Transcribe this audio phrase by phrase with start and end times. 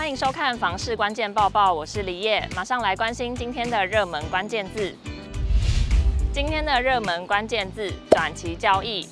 [0.00, 4.94] 欢迎收看《房市关键报报》，我是李叶，马上来关心今天的热门关键字。
[6.32, 9.06] 今天的热门关键字：短期交易。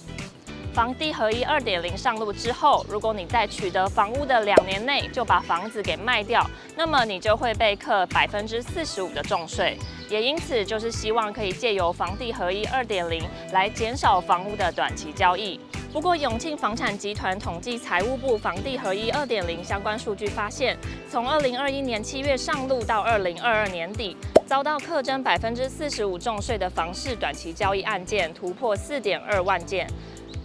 [0.72, 6.42] 房地合一二点零上路之后，如果你在取得房屋的两年内就把房子给卖掉，
[6.74, 9.76] 那么你就会被课百分之四十五的重税。
[10.08, 15.60] 也因此，就是希望可以借由房地合一二点零来减少房屋的短期交易。
[15.90, 20.76] 不过，永庆房产集团统计财务部房地合一二点零相关数据发现，
[21.10, 24.14] 从二零二一年七月上路到二零二二年底，
[24.46, 29.88] 遭到课征百分之四十五重税的房市短期交易案件突破四点二万件。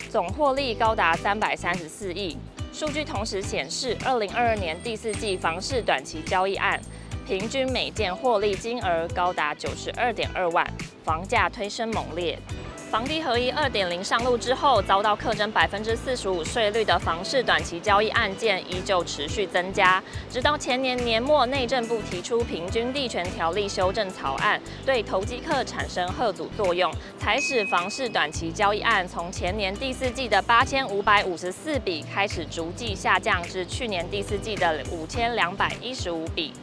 [0.10, 2.38] 总获利高达三百三十四亿。
[2.72, 6.80] 数据同时显示，二零二二年第四季房市短期交易案，
[7.28, 10.66] 平均每件获利金额高达九十二点二万，
[11.04, 12.40] 房价推升猛烈。
[12.94, 36.54] 房地合一二点零上路之后，遭到课征百分之四十五税率的房市短期交易案件依旧持续增加，直到前年年末，内政部提出平均地权条例修正草案，对投机客产生吓阻作用，才使房市短期交易案从前年第四季的八千五百五十四笔开始逐季下降至去年第四季的五千两百一十五笔。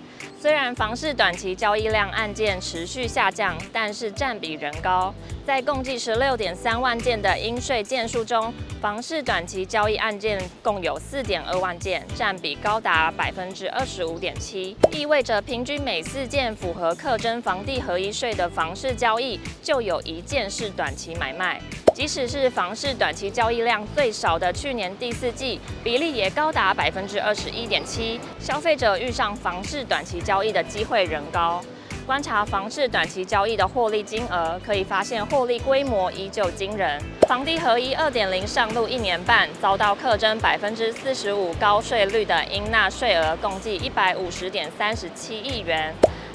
[0.40, 5.12] 虽然房市短期交易量案件持续下降，但是占比仍高。
[5.44, 21.60] 在共计十六点三万件的应税件数中，房市短期交易案件共有四点二万件，占比高达百分之二十五点七，意味着平均每四件符合课征房地合一税的房市交易，就有一件是短期买卖。
[22.00, 31.62] 即使是房市短期交易量最少的去年第四季，比例也高达百分之二十一点七，消费者遇上房市短期交易的机会仍高。
[32.06, 36.98] 观察房市短期交易的获利金额，可以发现获利规模依旧惊人。
[37.28, 45.94] 房地合一二点零上路一年半，遭到课征百分之四十五高税率的应纳税额共计一百五十点三十七亿元，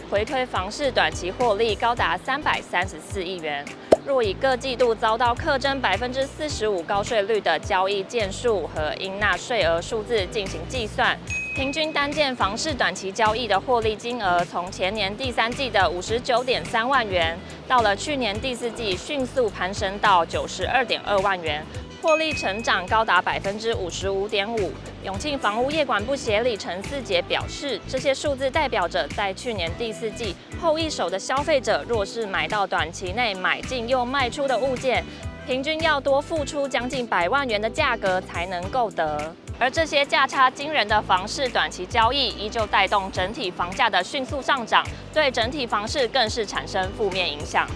[0.09, 3.65] 回推房市短期获利高达三百三十四亿元。
[4.05, 11.17] 若以各季度遭到课征百分之四十五高税率的交易件数和应纳税额数字进行计算，
[11.55, 17.35] 平均单件房市短期交易的获利金额，从前年第三季的五十九点三万元，
[17.67, 21.65] 到了去年第四季迅速攀升到九十二点二万元。
[22.05, 24.71] 获利成长高达百分之五十五点五。
[25.03, 35.03] 永庆房屋业管部协理陈四杰表示，这些数字代表着在去年第四季后一手的消费者，若是买到短期内买进又卖出的物件，
[35.47, 39.33] 平均要多付出将近百万元的价格才能够得。
[39.57, 47.67] 而这些价差惊人的房市短期交易，依旧带动整体房价的迅速上涨，对整体房市更是产生负面影响。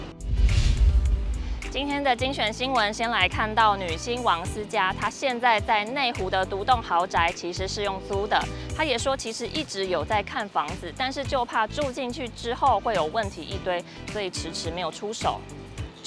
[1.71, 8.43] 今天的精选新闻，先来看到女星王思佳，她现在在内湖的独栋豪宅其实是用租的。
[8.75, 15.39] 她也说，其实一直有在看房子，但是就怕住进去之后会有问题一堆，所以迟迟没有出手。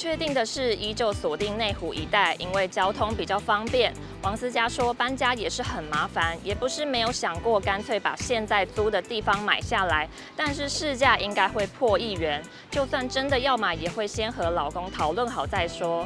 [0.02, 3.94] 确定的是，依旧锁定内湖一带，因为交通比较方便。
[4.24, 16.04] 王思佳说，搬家也是很麻烦，也不是没有想过干脆把现在租的地方买下来，但是市价应该会破亿元，就算真的要买，也会先和老公讨论好再说。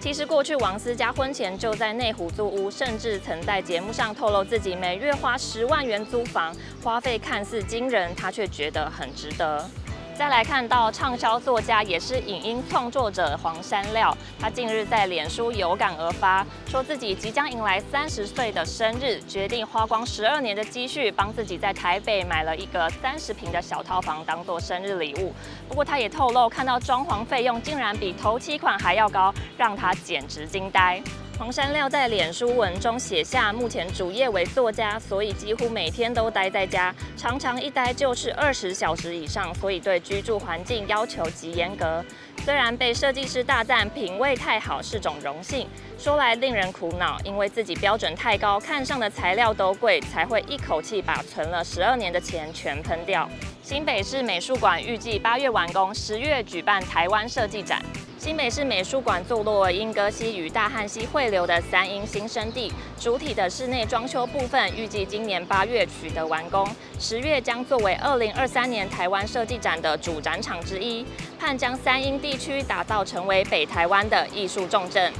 [0.00, 9.68] 其实过去王思佳婚前就在内湖租屋，甚至曾在节目上透露自己每月花十万元租房，花费看似惊人，她却觉得很值得。
[10.18, 25.34] 再来看到畅销作家，也是影音创作者黄山料，他近日在脸书有感而发，说自己即将迎来三十岁的生日，决定花光十二年的积蓄，帮自己在台北买了一个三十坪的小套房，当做生日礼物。
[25.68, 31.02] 不过他也透露，看到装潢费用竟然比头期款还要高，让他简直惊呆。
[31.38, 42.02] 黄山料在脸书文中写下，目前主业为作家，所以几乎每天都待在家，常常一待就是二十小时以上，所以对居住环境要求极严格。
[42.42, 53.28] 虽然被设计师大赞品味太好是种荣幸，说来令人苦恼，因为自己标准太高，看上的材料都贵，才会一口气把存了十二年的钱全喷掉。
[53.62, 57.82] 新北市美术馆预计八月完工，十月举办台湾设计展。
[58.18, 66.66] 新北市美术馆坐落莺歌溪与大汉溪汇流的三英新生地，主体的室内装修部分预计今年八月取得完工，
[66.98, 71.04] 十月将作为二零二三年台湾设计展的主展场之一，
[71.38, 75.12] 盼将三英地区打造成为北台湾的艺术重镇。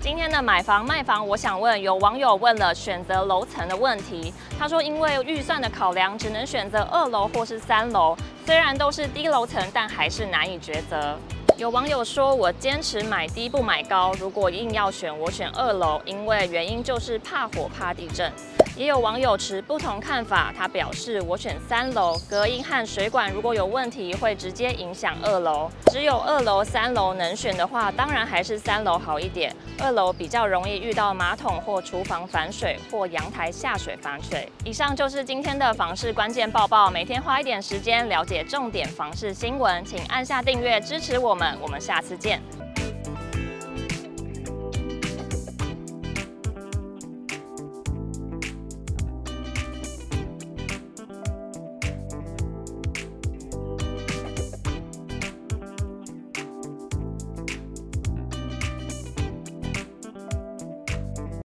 [0.00, 11.16] 今天的买房卖房，我想问，有网友问了选择楼层的问题，他说因为预算的考量，只能选择二楼或是三楼，虽然都是低楼层，但还是难以抉择。
[11.62, 18.32] 有网友说：“我坚持买低不买高，如果硬要选，我选二楼，因为原因就是怕火怕地震。”
[18.76, 25.70] 也有网友持不同看法，他表示我选三楼，隔音和水管如果有问题，会直接影响二楼。
[25.90, 29.54] 只有二楼、三楼能选的话，当然还是三楼好一点。
[29.78, 34.50] 二楼比较容易遇到马桶或厨房反水，或阳台下水反水。
[34.64, 42.40] 以上就是今天的房事关键报报，每天花一点时间了解重点房事新闻，请按下订阅支持我们，我们下次见。